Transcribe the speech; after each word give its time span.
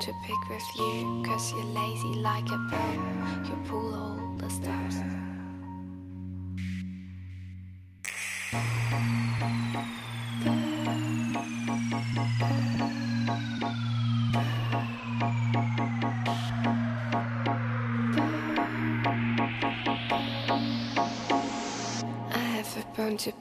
to 0.00 0.12
pick 0.22 0.48
with 0.48 0.76
you. 0.76 1.22
Cause 1.26 1.52
you're 1.52 1.64
lazy 1.64 2.20
like 2.20 2.48
a 2.50 2.58
bone. 2.70 3.44
You 3.44 3.56
pull 3.68 3.94
all 3.94 4.20
the 4.36 4.48
stops. 4.48 5.17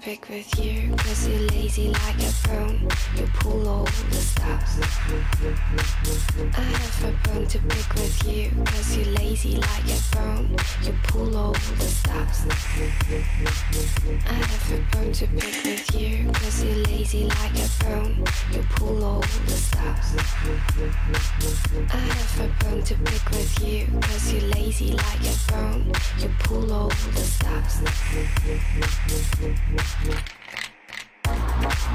Pick 0.08 0.30
with 0.30 0.64
you. 0.64 0.96
Cause 0.96 1.28
you're 1.28 1.48
lazy 1.52 1.90
like 1.90 2.16
a 2.16 2.32
bone. 2.48 2.88
You 3.18 3.28
pull 3.34 3.68
all 3.68 3.84
the 3.84 4.16
stops. 4.16 4.80
I 6.56 6.62
have 6.62 7.04
a 7.04 7.12
bone 7.28 7.46
to 7.46 7.60
pick 7.60 7.94
with 7.94 8.24
you. 8.26 8.52
Cause 8.64 8.96
you're 8.96 9.14
lazy 9.20 9.58
like 9.58 9.84
a 9.84 10.00
bone. 10.16 10.56
You 10.84 10.94
pull 11.08 11.36
all 11.36 11.52
the 11.52 11.90
stops. 12.00 12.46
I 14.26 14.32
have 14.32 14.72
a 14.72 14.96
bone 14.96 15.12
to 15.12 15.28
pick 15.28 15.66
with 15.66 16.00
you. 16.00 16.32
Cause 16.32 16.64
you're 16.64 16.88
lazy 16.88 17.26
like 17.26 17.60
a 17.60 17.68
bone. 17.84 18.24
You 18.54 18.64
pull 18.78 19.04
all 19.04 19.20
the 19.20 19.58
stops. 19.68 20.16
I 21.92 21.98
have 21.98 22.40
a 22.40 22.64
bone 22.64 22.82
to 22.82 22.96
pick 22.96 23.30
with 23.32 23.60
you. 23.62 23.88
Cause 24.00 24.32
you're 24.32 24.50
lazy 24.56 24.94
like 24.94 25.24
a 25.26 25.36
bone. 25.52 25.92
You 26.20 26.30
pull 26.40 26.72
all 26.72 26.88
the 26.88 27.26
stops. 27.36 27.82
In 30.04 30.10
my 30.10 30.47
I 31.90 31.94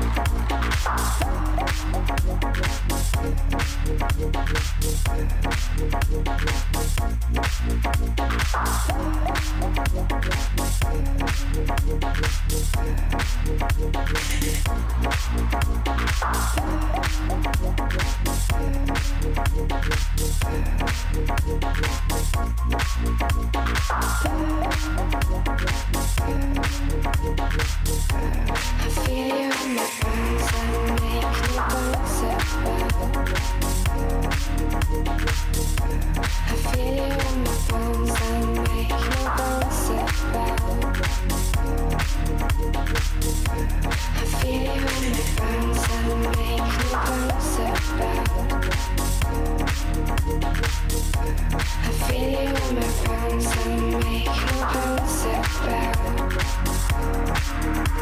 feel 29.05 29.53
you 29.69 29.82
make 29.83 31.33
me 31.33 31.59
bones 31.69 32.23
about. 32.23 33.03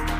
I 0.02 0.19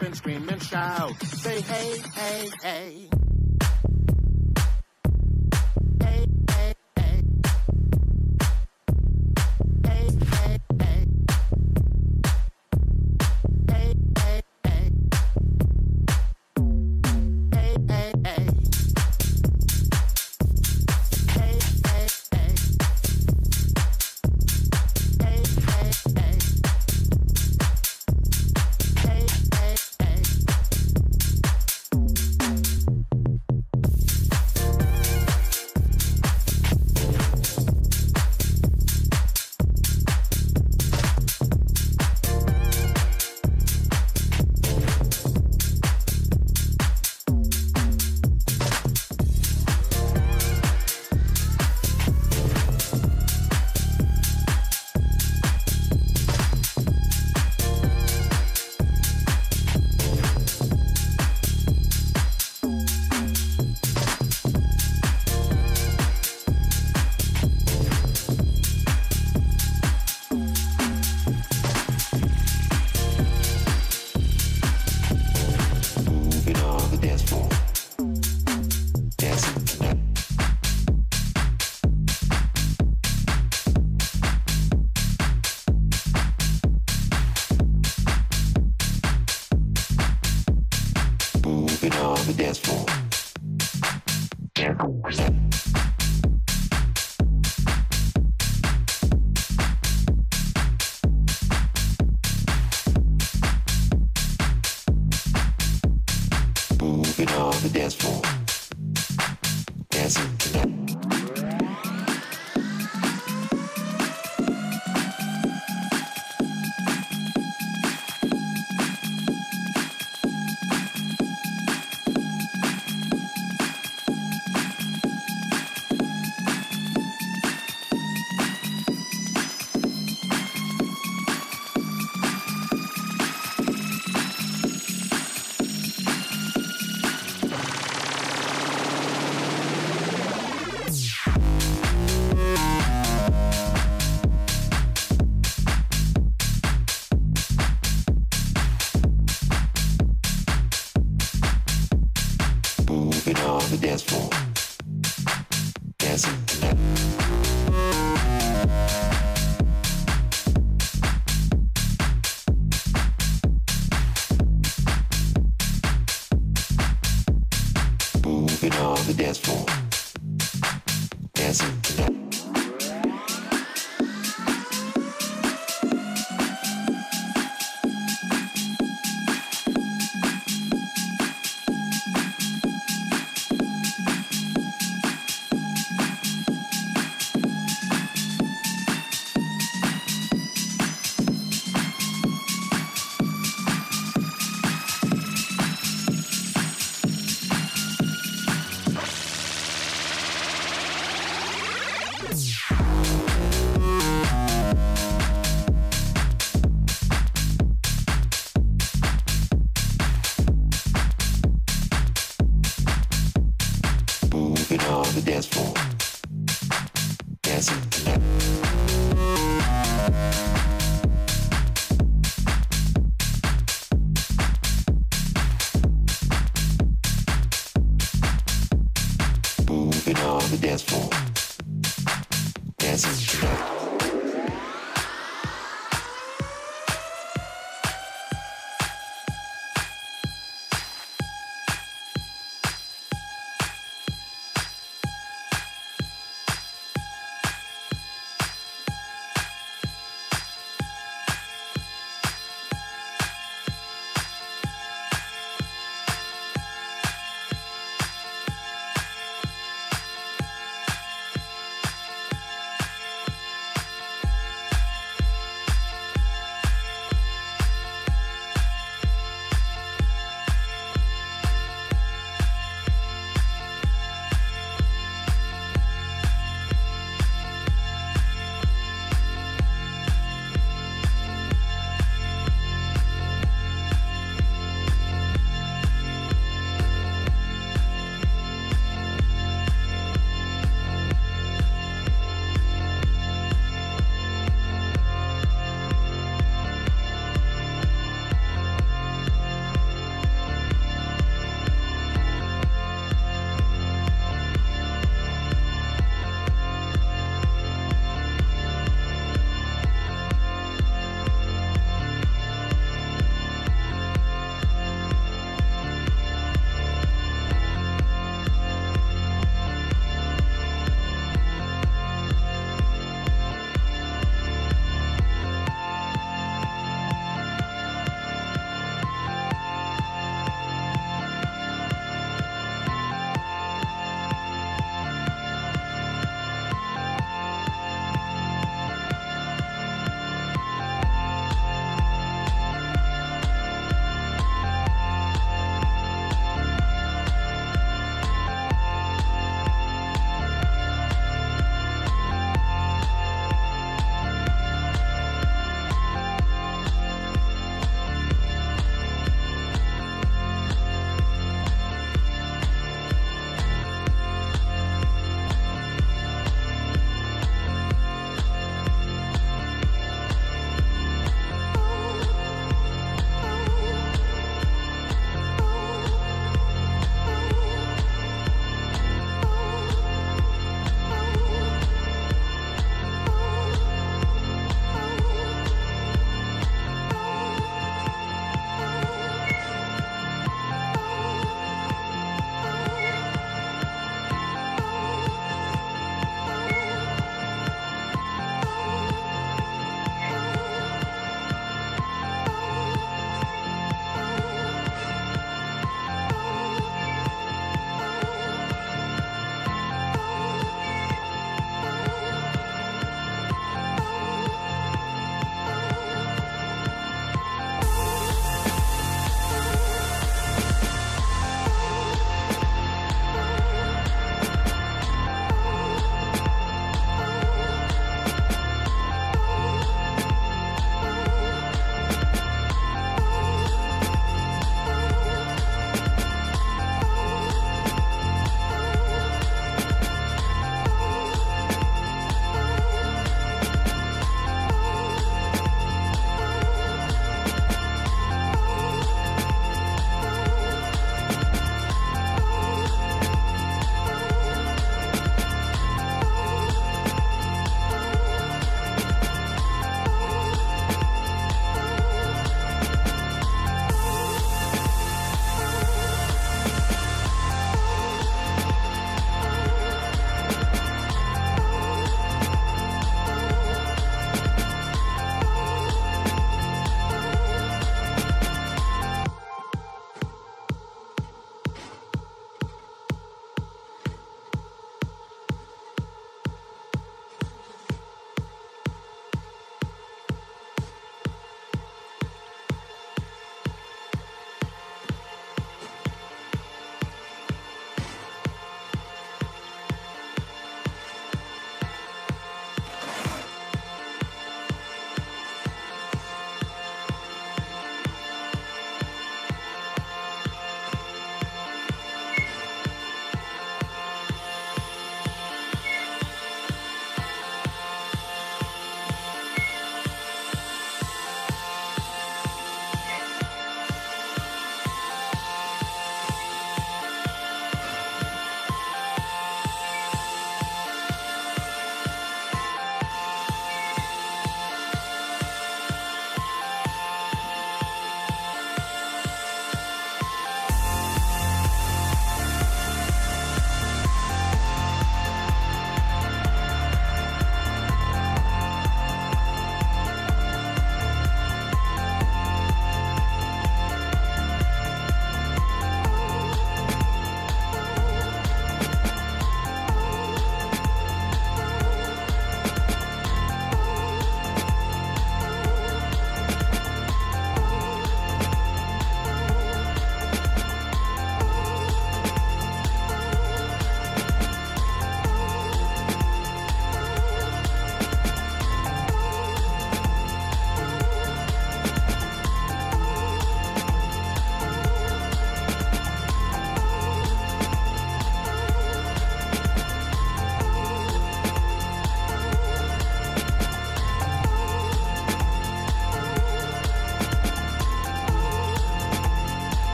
And 0.00 0.16
scream 0.16 0.48
and 0.48 0.62
shout. 0.62 1.22
Say 1.22 1.60
hey, 1.60 1.98
hey, 2.14 2.50
hey. 2.62 3.11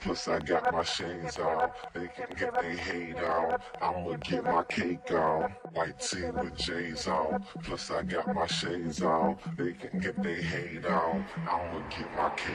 Plus 0.00 0.28
I 0.28 0.38
got 0.38 0.72
my 0.72 0.82
shades 0.82 1.38
on. 1.38 1.70
They 1.92 2.08
can 2.08 2.26
get 2.38 2.54
their 2.54 2.76
hate 2.76 3.16
on. 3.16 3.58
I'ma 3.80 4.16
get 4.16 4.44
my 4.44 4.62
cake 4.64 5.10
on. 5.10 5.54
White 5.72 5.98
tee 6.00 6.30
with 6.30 6.56
J's 6.56 7.06
on. 7.08 7.44
Plus 7.62 7.90
I 7.90 8.02
got 8.02 8.34
my 8.34 8.46
shades 8.46 9.02
on. 9.02 9.36
They 9.56 9.72
can 9.72 10.00
get 10.00 10.22
their 10.22 10.42
hate 10.42 10.86
on. 10.86 11.24
I'ma 11.48 11.82
get 11.90 12.16
my 12.16 12.30
cake 12.36 12.54